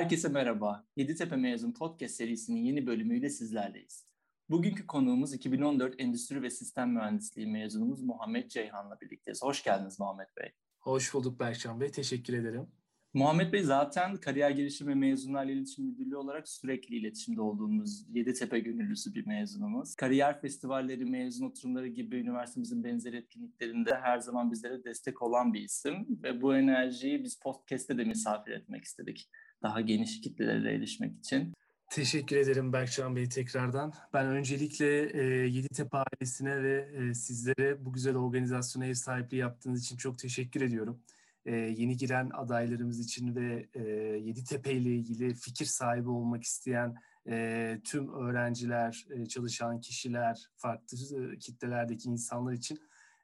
[0.00, 0.84] Herkese merhaba.
[0.96, 4.06] Yeditepe Mezun Podcast serisinin yeni bölümüyle sizlerleyiz.
[4.50, 9.42] Bugünkü konuğumuz 2014 Endüstri ve Sistem Mühendisliği mezunumuz Muhammed Ceyhan'la birlikteyiz.
[9.42, 10.52] Hoş geldiniz Muhammed Bey.
[10.78, 11.90] Hoş bulduk Berkcan Bey.
[11.90, 12.66] Teşekkür ederim.
[13.14, 19.14] Muhammed Bey zaten kariyer gelişimi ve mezunlarla iletişim müdürlüğü olarak sürekli iletişimde olduğumuz Yeditepe gönüllüsü
[19.14, 19.94] bir mezunumuz.
[19.94, 26.06] Kariyer festivalleri, mezun oturumları gibi üniversitemizin benzer etkinliklerinde her zaman bizlere destek olan bir isim
[26.22, 29.30] ve bu enerjiyi biz podcast'te de misafir etmek istedik.
[29.62, 31.54] Daha geniş kitlelere erişmek için.
[31.90, 33.92] Teşekkür ederim Berkcan Bey tekrardan.
[34.14, 39.96] Ben öncelikle e, Yeditepe ailesine ve e, sizlere bu güzel organizasyona ev sahipliği yaptığınız için
[39.96, 41.02] çok teşekkür ediyorum
[41.46, 43.82] e, yeni giren adaylarımız için ve e,
[44.18, 46.94] Yeditepe ile ilgili fikir sahibi olmak isteyen
[47.28, 50.98] e, tüm öğrenciler, e, çalışan kişiler, farklı
[51.32, 52.78] e, kitlelerdeki insanlar için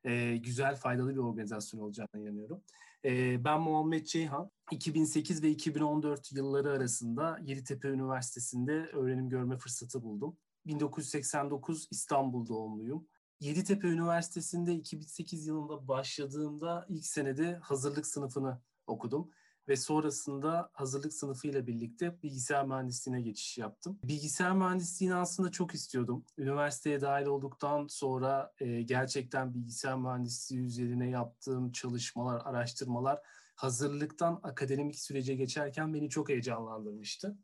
[0.05, 2.63] e, güzel, faydalı bir organizasyon olacağına inanıyorum.
[3.07, 4.51] E, ben Muhammed Ceyhan.
[4.71, 10.37] 2008 ve 2014 yılları arasında Yeditepe Üniversitesi'nde öğrenim görme fırsatı buldum.
[10.67, 13.09] 1989 İstanbul doğumluyum.
[13.41, 19.31] Yeditepe Üniversitesi'nde 2008 yılında başladığımda ilk senede hazırlık sınıfını okudum
[19.69, 23.99] ve sonrasında hazırlık sınıfıyla birlikte bilgisayar mühendisliğine geçiş yaptım.
[24.05, 26.25] Bilgisayar mühendisliğini aslında çok istiyordum.
[26.39, 33.21] Üniversiteye dahil olduktan sonra e, gerçekten bilgisayar mühendisliği üzerine yaptığım çalışmalar, araştırmalar
[33.55, 37.39] hazırlıktan akademik sürece geçerken beni çok heyecanlandırmıştı.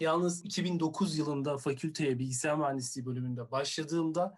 [0.00, 4.36] Yalnız 2009 yılında fakülteye bilgisayar mühendisliği bölümünde başladığımda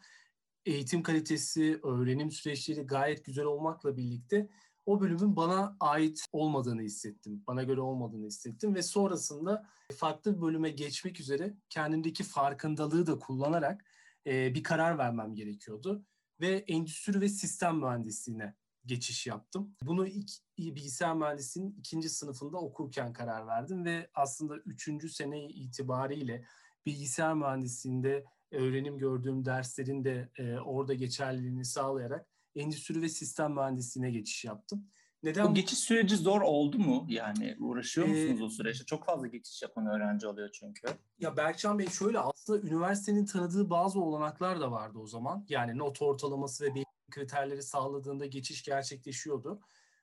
[0.66, 4.48] eğitim kalitesi, öğrenim süreçleri gayet güzel olmakla birlikte
[4.86, 7.42] o bölümün bana ait olmadığını hissettim.
[7.46, 13.84] Bana göre olmadığını hissettim ve sonrasında farklı bir bölüme geçmek üzere kendimdeki farkındalığı da kullanarak
[14.26, 16.04] e, bir karar vermem gerekiyordu.
[16.40, 18.54] Ve endüstri ve sistem mühendisliğine
[18.86, 19.76] geçiş yaptım.
[19.82, 26.44] Bunu ilk, bilgisayar mühendisliğinin ikinci sınıfında okurken karar verdim ve aslında üçüncü sene itibariyle
[26.86, 34.44] bilgisayar mühendisliğinde öğrenim gördüğüm derslerin de e, orada geçerliliğini sağlayarak endüstri ve sistem mühendisliğine geçiş
[34.44, 34.86] yaptım.
[35.22, 35.44] Neden?
[35.44, 37.06] O geçiş süreci zor oldu mu?
[37.08, 38.84] Yani uğraşıyor musunuz ee, o süreçte?
[38.84, 40.88] Çok fazla geçiş yapan öğrenci oluyor çünkü.
[41.18, 45.46] Ya Berkcan Bey şöyle aslında üniversitenin tanıdığı bazı olanaklar da vardı o zaman.
[45.48, 49.60] Yani not ortalaması ve belli kriterleri sağladığında geçiş gerçekleşiyordu.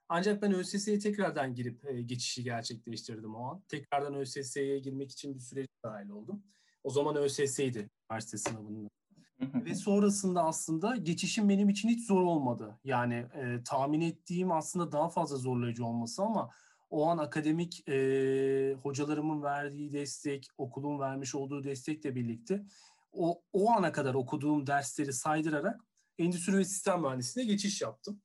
[0.09, 3.61] Ancak ben ÖSS'ye tekrardan girip e, geçişi gerçekleştirdim o an.
[3.67, 6.43] Tekrardan ÖSS'ye girmek için bir sürece dahil oldum.
[6.83, 8.89] O zaman ÖSS'ydi üniversite sınavında.
[9.39, 12.79] Ve sonrasında aslında geçişim benim için hiç zor olmadı.
[12.83, 16.49] Yani e, tahmin ettiğim aslında daha fazla zorlayıcı olması ama
[16.89, 22.65] o an akademik e, hocalarımın verdiği destek, okulun vermiş olduğu destekle birlikte
[23.13, 25.81] o, o ana kadar okuduğum dersleri saydırarak
[26.17, 28.21] endüstri ve sistem mühendisliğine geçiş yaptım.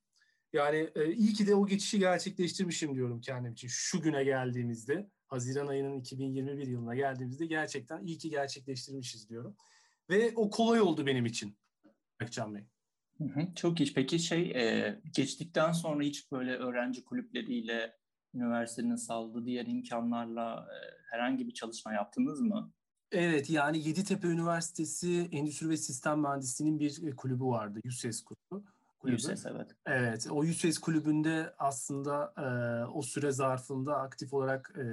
[0.53, 3.67] Yani e, iyi ki de o geçişi gerçekleştirmişim diyorum kendim için.
[3.67, 9.55] Şu güne geldiğimizde, Haziran ayının 2021 yılına geldiğimizde gerçekten iyi ki gerçekleştirmişiz diyorum.
[10.09, 11.57] Ve o kolay oldu benim için
[12.19, 12.63] Berkcan Bey.
[13.17, 13.93] Hı hı, çok iyi.
[13.93, 17.97] Peki şey e, geçtikten sonra hiç böyle öğrenci kulüpleriyle
[18.33, 20.77] üniversitenin sağladığı diğer imkanlarla e,
[21.11, 22.71] herhangi bir çalışma yaptınız mı?
[23.11, 27.79] Evet yani Yeditepe Üniversitesi Endüstri ve Sistem Mühendisliği'nin bir e, kulübü vardı.
[27.83, 28.65] YUSES kulübü.
[28.99, 29.13] kulübü.
[29.13, 29.75] YUSES evet.
[29.85, 32.45] Evet o YUSES kulübünde aslında e,
[32.91, 34.83] o süre zarfında aktif olarak e,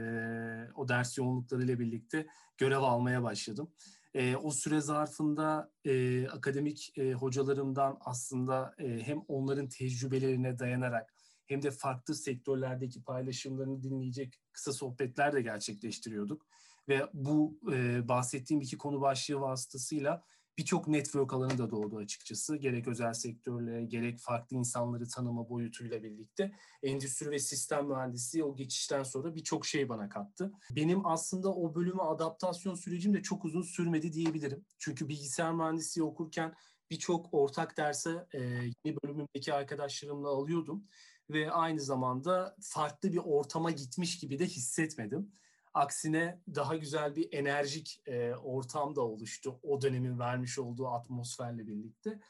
[0.75, 2.26] o ders yoğunluklarıyla birlikte
[2.59, 3.71] görev almaya başladım.
[4.16, 11.15] E, o süre zarfında e, akademik e, hocalarımdan aslında e, hem onların tecrübelerine dayanarak
[11.47, 16.47] hem de farklı sektörlerdeki paylaşımlarını dinleyecek kısa sohbetler de gerçekleştiriyorduk.
[16.88, 20.22] Ve bu e, bahsettiğim iki konu başlığı vasıtasıyla
[20.59, 22.56] birçok network alanı da doğdu açıkçası.
[22.56, 26.53] Gerek özel sektörle, gerek farklı insanları tanıma boyutuyla birlikte
[26.83, 30.53] endüstri ve sistem mühendisliği o geçişten sonra birçok şey bana kattı.
[30.71, 34.64] Benim aslında o bölüme adaptasyon sürecim de çok uzun sürmedi diyebilirim.
[34.79, 36.55] Çünkü bilgisayar mühendisliği okurken
[36.91, 38.41] birçok ortak derse e,
[38.85, 40.85] yeni bölümümdeki arkadaşlarımla alıyordum
[41.31, 45.32] ve aynı zamanda farklı bir ortama gitmiş gibi de hissetmedim.
[45.76, 52.20] Aksine daha güzel bir enerjik e, ortam da oluştu o dönemin vermiş olduğu atmosferle birlikte.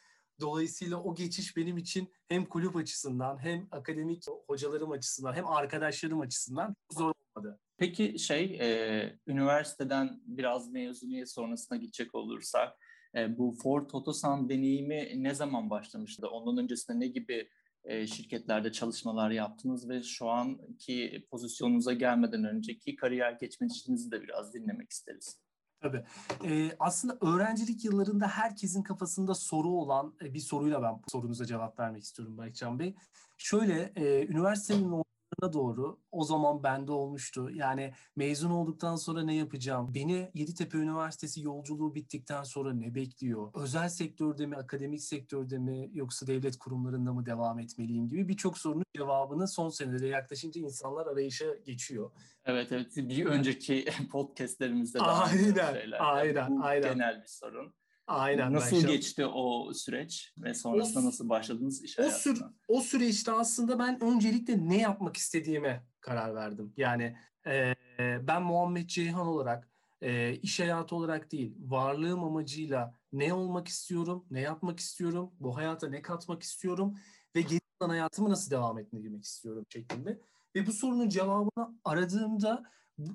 [0.40, 6.76] Dolayısıyla o geçiş benim için hem kulüp açısından hem akademik hocalarım açısından hem arkadaşlarım açısından
[6.92, 7.60] zor olmadı.
[7.76, 12.78] Peki şey, e, üniversiteden biraz mezuniyet sonrasına gidecek olursak,
[13.14, 16.28] e, bu Ford Otosan deneyimi ne zaman başlamıştı?
[16.28, 17.48] Ondan öncesinde ne gibi
[17.86, 24.90] e, şirketlerde çalışmalar yaptınız ve şu anki pozisyonunuza gelmeden önceki kariyer geçmişinizi de biraz dinlemek
[24.90, 25.40] isteriz.
[25.80, 26.04] Tabii.
[26.44, 32.02] Ee, aslında öğrencilik yıllarında herkesin kafasında soru olan e, bir soruyla ben sorunuza cevap vermek
[32.02, 32.94] istiyorum Baycan Bey.
[33.38, 35.02] Şöyle, e, üniversitenin
[35.42, 37.50] yıllarına doğru o zaman bende olmuştu.
[37.54, 39.94] Yani mezun olduktan sonra ne yapacağım?
[39.94, 43.50] Beni Yeditepe Üniversitesi yolculuğu bittikten sonra ne bekliyor?
[43.54, 48.84] Özel sektörde mi, akademik sektörde mi yoksa devlet kurumlarında mı devam etmeliyim gibi birçok sorunun
[48.96, 52.10] cevabını son senelere yaklaşınca insanlar arayışa geçiyor.
[52.44, 55.98] Evet evet bir önceki podcastlerimizde de aynen, şeyler.
[56.00, 56.92] Aynen, Bu aynen.
[56.92, 57.74] genel bir sorun.
[58.06, 58.52] Aynen.
[58.52, 63.32] Nasıl ben geçti o süreç ve sonrasında o, nasıl başladınız iş o, sür, o süreçte
[63.32, 66.72] aslında ben öncelikle ne yapmak istediğime karar verdim.
[66.76, 67.16] Yani
[67.46, 69.68] e, ben Muhammed Ceyhan olarak
[70.02, 75.88] e, iş hayatı olarak değil, varlığım amacıyla ne olmak istiyorum, ne yapmak istiyorum, bu hayata
[75.88, 76.94] ne katmak istiyorum
[77.36, 80.20] ve geri hayatımı nasıl devam ettirmek istiyorum şeklinde.
[80.54, 82.64] Ve bu sorunun cevabını aradığımda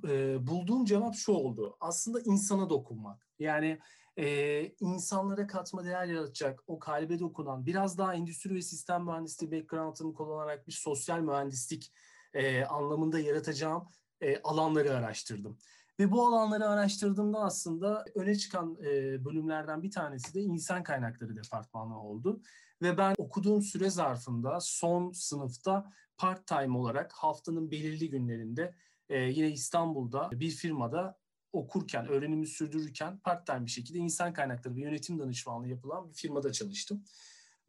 [0.08, 1.78] e, bulduğum cevap şu oldu.
[1.80, 3.28] Aslında insana dokunmak.
[3.40, 3.80] Yani
[4.22, 10.14] e, insanlara katma değer yaratacak, o kalbe dokunan, biraz daha endüstri ve sistem mühendisliği background'ımı
[10.14, 11.94] kullanarak bir sosyal mühendislik
[12.34, 13.88] e, anlamında yaratacağım
[14.22, 15.58] e, alanları araştırdım.
[16.00, 22.04] Ve bu alanları araştırdığımda aslında öne çıkan e, bölümlerden bir tanesi de insan kaynakları departmanı
[22.04, 22.42] oldu.
[22.82, 28.76] Ve ben okuduğum süre zarfında son sınıfta part-time olarak haftanın belirli günlerinde
[29.10, 31.21] e, yine İstanbul'da bir firmada
[31.54, 37.04] okurken, öğrenimi sürdürürken part-time bir şekilde insan kaynakları ve yönetim danışmanlığı yapılan bir firmada çalıştım.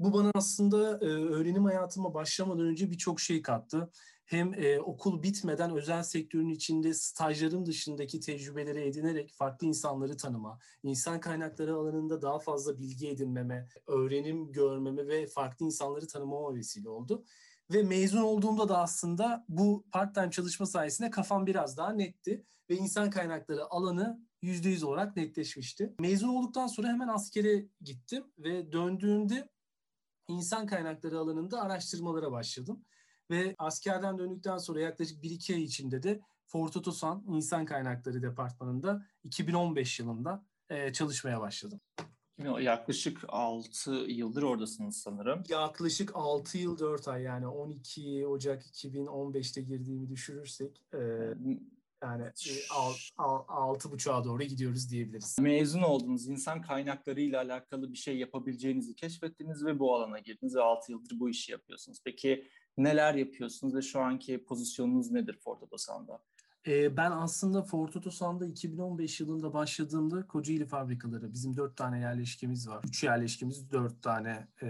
[0.01, 3.91] Bu bana aslında e, öğrenim hayatıma başlamadan önce birçok şey kattı.
[4.25, 11.21] Hem e, okul bitmeden özel sektörün içinde stajlarım dışındaki tecrübeleri edinerek farklı insanları tanıma, insan
[11.21, 17.25] kaynakları alanında daha fazla bilgi edinmeme, öğrenim görmeme ve farklı insanları tanımama vesile oldu.
[17.73, 23.11] Ve mezun olduğumda da aslında bu part-time çalışma sayesinde kafam biraz daha netti ve insan
[23.11, 25.95] kaynakları alanı %100 olarak netleşmişti.
[26.01, 29.49] Mezun olduktan sonra hemen askere gittim ve döndüğümde
[30.29, 32.85] insan kaynakları alanında araştırmalara başladım.
[33.31, 40.01] Ve askerden döndükten sonra yaklaşık 1-2 ay içinde de Fort Otosan İnsan Kaynakları Departmanı'nda 2015
[40.01, 40.47] yılında
[40.93, 41.81] çalışmaya başladım.
[42.61, 45.43] Yaklaşık 6 yıldır oradasınız sanırım.
[45.49, 50.99] Yaklaşık 6 yıl 4 ay yani 12 Ocak 2015'te girdiğimi düşürürsek e,
[52.03, 52.25] yani
[53.49, 55.39] altı buçuğa doğru gidiyoruz diyebiliriz.
[55.39, 60.93] Mezun oldunuz, insan kaynaklarıyla alakalı bir şey yapabileceğinizi keşfettiniz ve bu alana girdiniz ve 6
[60.93, 61.99] yıldır bu işi yapıyorsunuz.
[62.05, 66.23] Peki neler yapıyorsunuz ve şu anki pozisyonunuz nedir Ford Otosan'da?
[66.67, 72.85] Ben aslında Ford Otosan'da 2015 yılında başladığımda Kocaeli fabrikaları, bizim dört tane yerleşkemiz var.
[72.89, 74.69] Üç yerleşkemiz, dört tane e,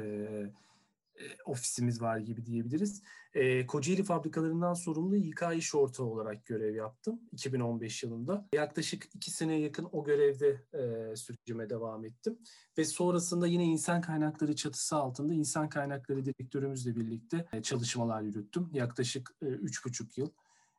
[1.45, 3.03] ofisimiz var gibi diyebiliriz.
[3.35, 8.49] E, Kocaeli fabrikalarından sorumlu İK iş ortağı olarak görev yaptım 2015 yılında.
[8.55, 12.39] Yaklaşık iki seneye yakın o görevde e, sürecime devam ettim.
[12.79, 18.69] Ve sonrasında yine insan kaynakları çatısı altında insan kaynakları direktörümüzle birlikte e, çalışmalar yürüttüm.
[18.73, 20.31] Yaklaşık e, üç buçuk yıl.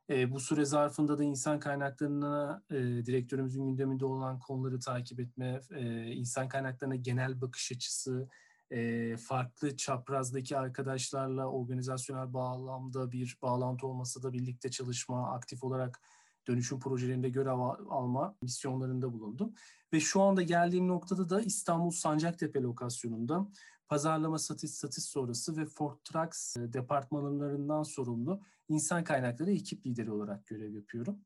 [0.10, 6.12] E, bu süre zarfında da insan kaynaklarına e, direktörümüzün gündeminde olan konuları takip etme, e,
[6.12, 8.30] insan kaynaklarına genel bakış açısı,
[8.72, 16.02] e, farklı çaprazdaki arkadaşlarla organizasyonel bağlamda bir bağlantı olmasa da birlikte çalışma, aktif olarak
[16.48, 17.60] dönüşüm projelerinde görev
[17.90, 19.54] alma misyonlarında bulundum.
[19.94, 23.48] Ve şu anda geldiğim noktada da İstanbul Sancaktepe lokasyonunda
[23.88, 30.74] pazarlama satış satış sonrası ve Ford Trucks departmanlarından sorumlu insan kaynakları ekip lideri olarak görev
[30.74, 31.20] yapıyorum.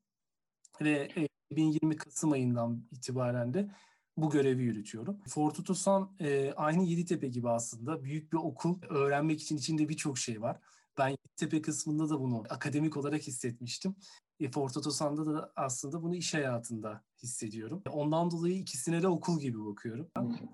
[0.80, 1.08] Ve
[1.50, 3.70] 2020 Kasım ayından itibaren de
[4.16, 5.20] bu görevi yürütüyorum.
[5.28, 8.78] Ford Otosan e, aynı Yeditepe gibi aslında büyük bir okul.
[8.88, 10.58] Öğrenmek için içinde birçok şey var.
[10.98, 13.96] Ben Yeditepe kısmında da bunu akademik olarak hissetmiştim.
[14.40, 17.82] E, Ford Otosan'da da aslında bunu iş hayatında hissediyorum.
[17.90, 20.10] Ondan dolayı ikisine de okul gibi bakıyorum.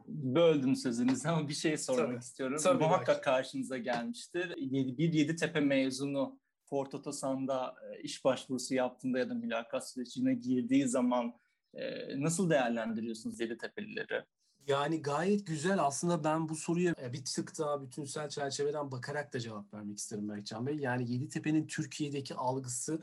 [0.08, 2.18] Böldüm sözünüzü ama bir şey sormak Tabii.
[2.18, 2.58] istiyorum.
[2.62, 3.20] Tabii Muhakkak belki.
[3.20, 4.54] karşınıza gelmiştir.
[4.98, 11.34] Bir Yeditepe mezunu Ford Otosan'da e, iş başvurusu yaptığında ya da mülakat sürecine girdiği zaman
[11.74, 11.82] e,
[12.22, 14.24] nasıl değerlendiriyorsunuz Yeditepe'lileri?
[14.66, 15.82] Yani gayet güzel.
[15.82, 20.28] Aslında ben bu soruya e, bir tık daha bütünsel çerçeveden bakarak da cevap vermek isterim
[20.28, 20.76] Berkcan Bey.
[20.76, 23.00] Yani Yeditepe'nin Türkiye'deki algısı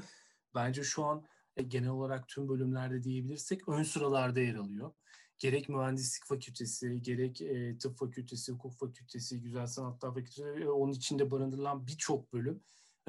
[0.55, 1.25] bence şu an
[1.67, 4.91] genel olarak tüm bölümlerde diyebilirsek ön sıralarda yer alıyor.
[5.39, 11.31] Gerek mühendislik fakültesi, gerek e, tıp fakültesi, hukuk fakültesi, güzel sanatlar fakültesi ve onun içinde
[11.31, 12.61] barındırılan birçok bölüm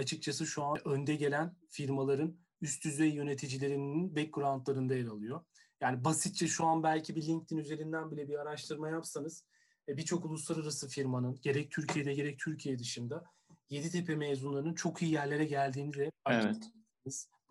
[0.02, 5.40] açıkçası şu an önde gelen firmaların üst düzey yöneticilerinin backgroundlarında yer alıyor.
[5.80, 9.44] Yani basitçe şu an belki bir LinkedIn üzerinden bile bir araştırma yapsanız
[9.88, 13.25] e, birçok uluslararası firmanın gerek Türkiye'de gerek Türkiye dışında
[13.71, 16.71] Yeditepe mezunlarının çok iyi yerlere geldiğini de evet.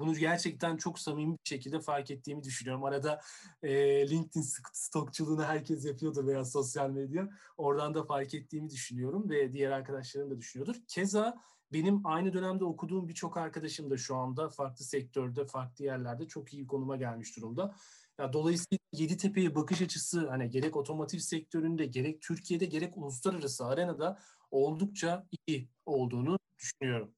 [0.02, 2.84] Bunu gerçekten çok samimi bir şekilde fark ettiğimi düşünüyorum.
[2.84, 3.22] Arada
[3.64, 7.30] e, LinkedIn stokçuluğunu herkes yapıyordu veya sosyal medya.
[7.58, 10.76] Oradan da fark ettiğimi düşünüyorum ve diğer arkadaşlarım da düşünüyordur.
[10.88, 11.38] Keza
[11.74, 16.68] benim aynı dönemde okuduğum birçok arkadaşım da şu anda farklı sektörde, farklı yerlerde çok iyi
[16.68, 17.76] konuma gelmiş durumda.
[18.20, 24.20] Ya dolayısıyla Yeditepe'ye bakış açısı hani gerek otomotiv sektöründe, gerek Türkiye'de, gerek uluslararası arenada
[24.52, 27.12] oldukça iyi olduğunu düşünüyorum.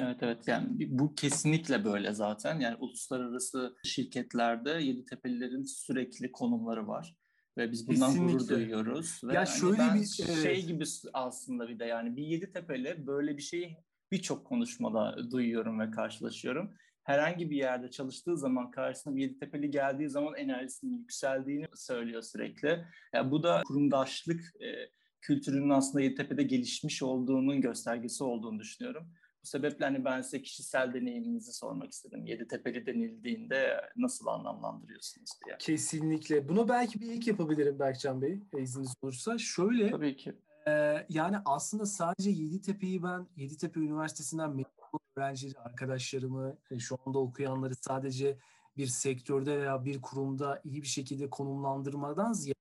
[0.00, 0.66] Evet evet yani
[0.98, 2.60] bu kesinlikle böyle zaten.
[2.60, 7.16] Yani uluslararası şirketlerde Yeditepe'lilerin sürekli konumları var
[7.58, 8.32] ve biz bundan Kesinlikle.
[8.32, 9.20] gurur duyuyoruz.
[9.24, 10.04] Ve ya yani şöyle bir
[10.42, 10.66] şey evet.
[10.66, 13.76] gibi aslında bir de yani bir Yeditepe'li böyle bir şeyi
[14.12, 16.74] birçok konuşmada duyuyorum ve karşılaşıyorum.
[17.02, 22.84] Herhangi bir yerde çalıştığı zaman karşısına bir Yeditepe'li geldiği zaman enerjisinin yükseldiğini söylüyor sürekli.
[23.14, 24.90] Yani bu da kurumdaşlık e,
[25.20, 29.12] kültürünün aslında Yeditepe'de gelişmiş olduğunun göstergesi olduğunu düşünüyorum.
[29.42, 32.26] Bu sebeple hani ben size kişisel deneyiminizi sormak istedim.
[32.26, 35.56] Yeditepe'li denildiğinde nasıl anlamlandırıyorsunuz diye.
[35.58, 36.48] Kesinlikle.
[36.48, 39.38] Bunu belki bir ilk yapabilirim Berkcan Bey izniniz olursa.
[39.38, 39.90] Şöyle.
[39.90, 40.34] Tabii ki.
[40.66, 47.74] E, yani aslında sadece Yeditepe'yi ben Yeditepe Üniversitesi'nden mezun öğrencileri, arkadaşlarımı, e, şu anda okuyanları
[47.74, 48.38] sadece
[48.76, 52.58] bir sektörde veya bir kurumda iyi bir şekilde konumlandırmadan ziyade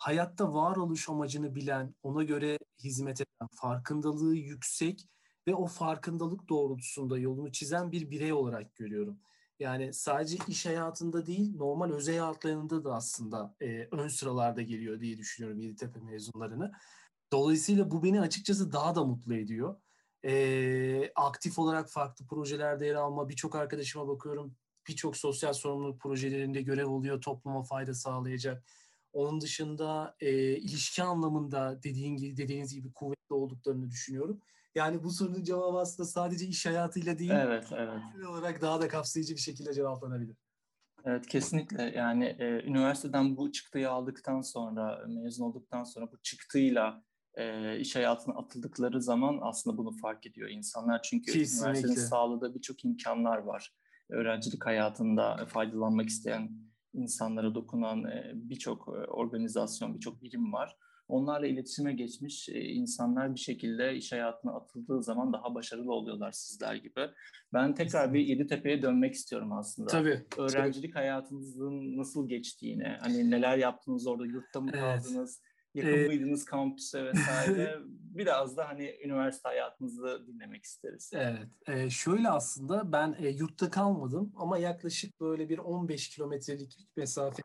[0.00, 5.08] hayatta varoluş amacını bilen, ona göre hizmet eden, farkındalığı yüksek
[5.50, 9.18] ve o farkındalık doğrultusunda yolunu çizen bir birey olarak görüyorum.
[9.58, 15.18] Yani sadece iş hayatında değil, normal özel hayatlarında da aslında e, ön sıralarda geliyor diye
[15.18, 16.72] düşünüyorum Yeditepe mezunlarını.
[17.32, 19.76] Dolayısıyla bu beni açıkçası daha da mutlu ediyor.
[20.24, 24.56] E, aktif olarak farklı projelerde yer alma, birçok arkadaşıma bakıyorum,
[24.88, 28.64] birçok sosyal sorumluluk projelerinde görev oluyor, topluma fayda sağlayacak.
[29.12, 34.40] Onun dışında e, ilişki anlamında dediğin gibi, dediğiniz gibi kuvvetli olduklarını düşünüyorum.
[34.74, 38.26] Yani bu sorunun cevabı aslında sadece iş hayatıyla değil, evet, evet.
[38.28, 40.36] olarak daha da kapsayıcı bir şekilde cevaplanabilir.
[41.04, 47.78] Evet kesinlikle yani e, üniversiteden bu çıktıyı aldıktan sonra mezun olduktan sonra bu çıktıyla e,
[47.78, 51.68] iş hayatına atıldıkları zaman aslında bunu fark ediyor insanlar çünkü kesinlikle.
[51.68, 53.74] üniversitenin sağladığı birçok imkanlar var
[54.10, 56.50] öğrencilik hayatında faydalanmak isteyen
[56.92, 60.76] insanlara dokunan e, birçok e, organizasyon birçok birim var
[61.10, 66.74] onlarla iletişime geçmiş e, insanlar bir şekilde iş hayatına atıldığı zaman daha başarılı oluyorlar sizler
[66.74, 67.10] gibi.
[67.52, 69.90] Ben tekrar bir Yeditepe'ye dönmek istiyorum aslında.
[69.90, 70.26] Tabii.
[70.38, 71.02] Öğrencilik tabii.
[71.02, 75.42] hayatınızın nasıl geçtiğini, hani neler yaptınız orada, yurtta mı kaldınız,
[75.74, 75.86] evet.
[75.86, 77.78] yakın ee, mıydınız kampüse vesaire.
[78.10, 81.10] Biraz da hani üniversite hayatınızı dinlemek isteriz.
[81.14, 81.48] Evet.
[81.66, 87.42] E, şöyle aslında ben e, yurtta kalmadım ama yaklaşık böyle bir 15 kilometrelik mesafe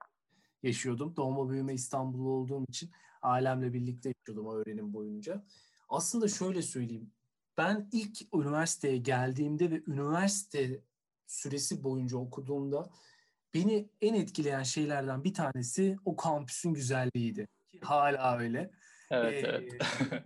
[0.64, 1.16] yaşıyordum.
[1.16, 2.92] Doğma büyüme İstanbul'da olduğum için
[3.26, 5.46] ailemle birlikte yaşıyordum o öğrenim boyunca.
[5.90, 7.12] Aslında şöyle söyleyeyim.
[7.58, 10.82] Ben ilk üniversiteye geldiğimde ve üniversite
[11.28, 12.90] süresi boyunca okuduğumda
[13.54, 17.48] beni en etkileyen şeylerden bir tanesi o kampüsün güzelliğiydi.
[17.82, 18.72] Hala öyle.
[19.12, 19.74] Evet, ee, evet.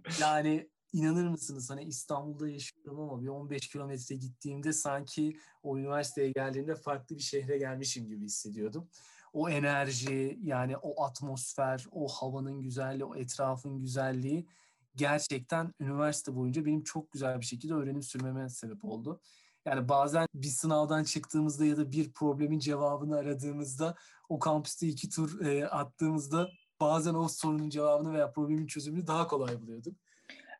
[0.21, 6.75] yani inanır mısınız hani İstanbul'da yaşıyorum ama bir 15 kilometre gittiğimde sanki o üniversiteye geldiğimde
[6.75, 8.89] farklı bir şehre gelmişim gibi hissediyordum
[9.33, 14.47] o enerji yani o atmosfer, o havanın güzelliği, o etrafın güzelliği
[14.95, 19.21] gerçekten üniversite boyunca benim çok güzel bir şekilde öğrenim sürmeme sebep oldu.
[19.65, 23.95] Yani bazen bir sınavdan çıktığımızda ya da bir problemin cevabını aradığımızda
[24.29, 26.49] o kampüste iki tur e, attığımızda
[26.81, 29.95] bazen o sorunun cevabını veya problemin çözümünü daha kolay buluyorduk.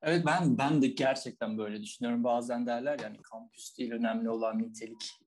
[0.01, 2.23] Evet ben ben de gerçekten böyle düşünüyorum.
[2.23, 5.19] Bazen derler yani kampüs değil önemli olan nitelik.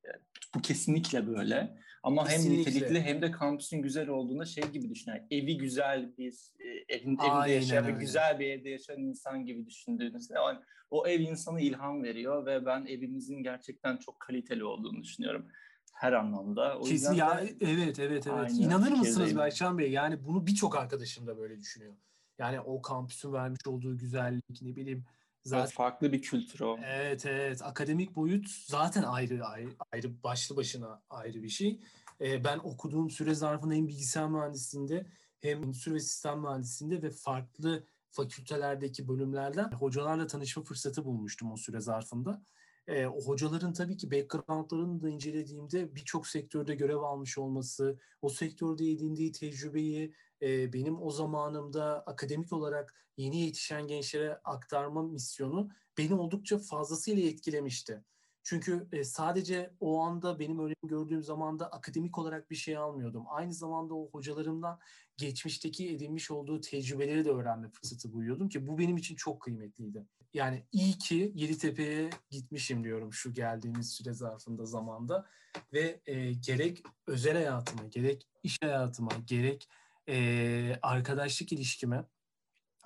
[0.55, 1.79] Bu kesinlikle böyle.
[2.03, 2.53] Ama kesinlikle.
[2.53, 5.23] hem nitelikli hem de kampüsün güzel olduğunda şey gibi düşünün.
[5.31, 10.35] Evi güzel bir e, evin, evinde yaşayan bir güzel bir evde yaşayan insan gibi düşündüğünüzde
[10.35, 10.59] yani
[10.91, 15.49] o ev insanı ilham veriyor ve ben evimizin gerçekten çok kaliteli olduğunu düşünüyorum
[15.93, 16.79] her anlamda.
[16.79, 18.53] O Kesin ya evet evet evet.
[18.53, 19.91] İnanır mısınız Berçan Bey?
[19.91, 21.95] Yani bunu birçok arkadaşım da böyle düşünüyor.
[22.39, 25.05] Yani o kampüsün vermiş olduğu güzellik ne bileyim
[25.45, 26.79] zaten evet, farklı bir kültür o.
[26.85, 31.81] Evet evet akademik boyut zaten ayrı ayrı, ayrı başlı başına ayrı bir şey.
[32.21, 35.07] Ee, ben okuduğum süre zarfında hem bilgisayar mühendisliğinde
[35.41, 41.81] hem endüstri ve sistem mühendisliğinde ve farklı fakültelerdeki bölümlerden hocalarla tanışma fırsatı bulmuştum o süre
[41.81, 42.43] zarfında.
[42.87, 48.91] E, o hocaların tabii ki backgroundlarını da incelediğimde birçok sektörde görev almış olması, o sektörde
[48.91, 55.69] edindiği tecrübeyi benim o zamanımda akademik olarak yeni yetişen gençlere aktarma misyonu
[55.99, 58.05] beni oldukça fazlasıyla etkilemişti.
[58.45, 63.25] Çünkü sadece o anda benim öyle gördüğüm zamanda akademik olarak bir şey almıyordum.
[63.29, 64.79] Aynı zamanda o hocalarımdan
[65.17, 70.07] geçmişteki edinmiş olduğu tecrübeleri de öğrenme fırsatı buluyordum ki bu benim için çok kıymetliydi.
[70.35, 75.27] Yani iyi ki Yeditepe'ye gitmişim diyorum şu geldiğimiz süre zarfında zamanda
[75.73, 76.01] ve
[76.47, 79.69] gerek özel hayatıma, gerek iş hayatıma, gerek
[80.09, 82.05] e, arkadaşlık ilişkime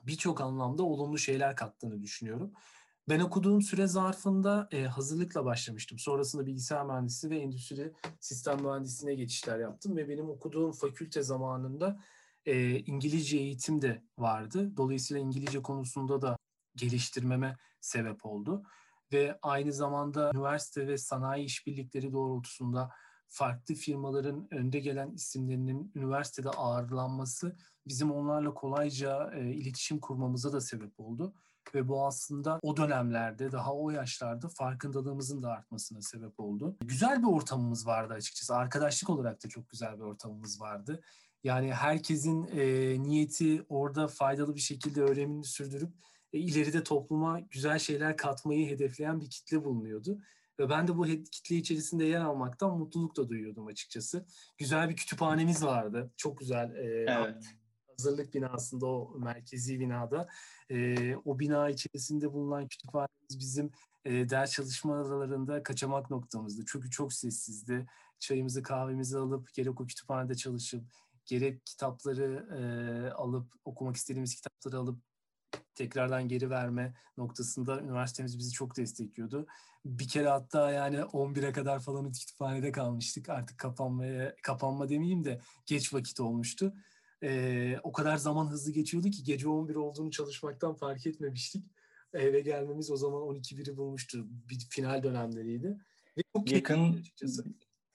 [0.02, 2.52] birçok anlamda olumlu şeyler kattığını düşünüyorum.
[3.08, 5.98] Ben okuduğum süre zarfında e, hazırlıkla başlamıştım.
[5.98, 12.00] Sonrasında bilgisayar mühendisi ve endüstri sistem mühendisliğine geçişler yaptım ve benim okuduğum fakülte zamanında
[12.46, 14.76] e, İngilizce eğitim de vardı.
[14.76, 16.36] Dolayısıyla İngilizce konusunda da
[16.76, 18.62] geliştirmeme sebep oldu.
[19.12, 22.90] Ve aynı zamanda üniversite ve sanayi işbirlikleri doğrultusunda
[23.28, 27.56] farklı firmaların önde gelen isimlerinin üniversitede ağırlanması
[27.86, 31.34] bizim onlarla kolayca e, iletişim kurmamıza da sebep oldu.
[31.74, 36.76] Ve bu aslında o dönemlerde, daha o yaşlarda farkındalığımızın da artmasına sebep oldu.
[36.80, 38.56] Güzel bir ortamımız vardı açıkçası.
[38.56, 41.02] Arkadaşlık olarak da çok güzel bir ortamımız vardı.
[41.44, 45.90] Yani herkesin e, niyeti orada faydalı bir şekilde öğrenimini sürdürüp
[46.32, 50.18] e, ileride topluma güzel şeyler katmayı hedefleyen bir kitle bulunuyordu.
[50.58, 54.26] Ve ben de bu kitle içerisinde yer almaktan mutluluk da duyuyordum açıkçası.
[54.58, 56.12] Güzel bir kütüphanemiz vardı.
[56.16, 56.74] Çok güzel.
[56.76, 57.44] E, evet.
[57.98, 60.28] Hazırlık binasında o merkezi binada.
[60.70, 63.70] E, o bina içerisinde bulunan kütüphanemiz bizim
[64.04, 66.64] e, ders çalışmalarında kaçamak noktamızdı.
[66.66, 67.86] Çünkü çok sessizdi.
[68.18, 70.84] Çayımızı kahvemizi alıp gerek o kütüphanede çalışıp
[71.26, 75.02] gerek kitapları e, alıp okumak istediğimiz kitapları alıp
[75.76, 79.46] tekrardan geri verme noktasında üniversitemiz bizi çok destekliyordu.
[79.84, 83.28] Bir kere hatta yani 11'e kadar falan kütüphanede kalmıştık.
[83.28, 86.74] Artık kapanmaya kapanma demeyeyim de geç vakit olmuştu.
[87.22, 91.64] Ee, o kadar zaman hızlı geçiyordu ki gece 11 olduğunu çalışmaktan fark etmemiştik.
[92.12, 94.26] Eve gelmemiz o zaman 12-1'i bulmuştu.
[94.28, 95.78] Bir final dönemleriydi.
[96.18, 97.04] Ve çok yakın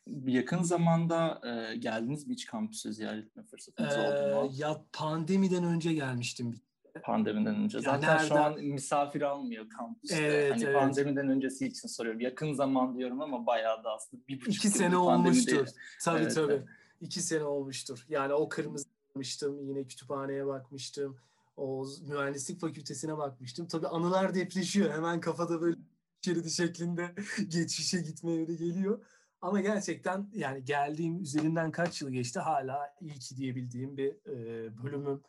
[0.08, 4.54] yakın zamanda e, geldiniz mi hiç kampüse ziyaret etme fırsatınız ee, oldu mu?
[4.56, 6.62] Ya pandemiden önce gelmiştim
[7.00, 7.78] pandemiden önce.
[7.78, 8.28] Ya Zaten nereden?
[8.28, 10.16] şu an misafir almıyor kampüste.
[10.16, 10.76] Evet, hani evet.
[10.76, 12.22] pandemiden öncesi için soruyorum.
[12.22, 15.68] Yakın zaman diyorum ama bayağı da aslında bir buçuk İki sene olmuştur.
[16.04, 16.54] Tabii evet, tabii.
[16.54, 16.64] Evet.
[17.02, 18.06] İki sene olmuştur.
[18.10, 19.68] Yani o kırmızı bakmıştım.
[19.68, 21.18] Yine kütüphaneye bakmıştım.
[21.58, 23.68] O mühendislik fakültesine bakmıştım.
[23.68, 24.94] Tabii anılar depreşiyor.
[24.94, 25.76] Hemen kafada böyle
[26.22, 27.16] şeridi şeklinde
[27.48, 29.06] geçişe gitmeye öyle geliyor.
[29.42, 35.22] Ama gerçekten yani geldiğim üzerinden kaç yıl geçti hala iyi ki diyebildiğim bir e, bölümüm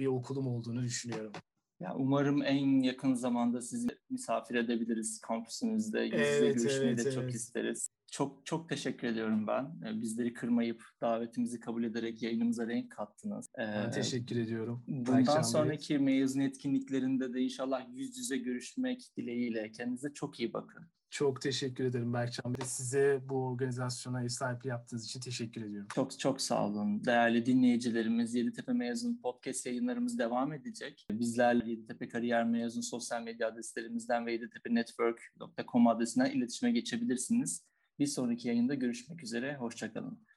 [0.00, 1.32] bir okulum olduğunu düşünüyorum.
[1.80, 6.00] Ya umarım en yakın zamanda sizi misafir edebiliriz kampüsünüzde.
[6.00, 7.14] Yüz evet, görüşmeyi evet, de evet.
[7.14, 7.90] çok isteriz.
[8.12, 9.64] Çok çok teşekkür ediyorum ben.
[9.86, 13.46] Ee, bizleri kırmayıp davetimizi kabul ederek yayınımıza renk kattınız.
[13.58, 14.84] Ee, teşekkür ediyorum.
[14.88, 19.70] Bundan sonraki mezun etkinliklerinde de inşallah yüz yüze görüşmek dileğiyle.
[19.72, 20.86] Kendinize çok iyi bakın.
[21.10, 22.66] Çok teşekkür ederim Berkcan Bey.
[22.66, 25.88] Size bu organizasyona ev sahipliği yaptığınız için teşekkür ediyorum.
[25.94, 27.04] Çok çok sağ olun.
[27.04, 31.06] Değerli dinleyicilerimiz Yeditepe Mezun podcast yayınlarımız devam edecek.
[31.10, 37.64] Bizler Yeditepe Kariyer Mezun sosyal medya adreslerimizden ve yeditepenetwork.com adresinden iletişime geçebilirsiniz.
[37.98, 39.56] Bir sonraki yayında görüşmek üzere.
[39.56, 40.29] Hoşçakalın.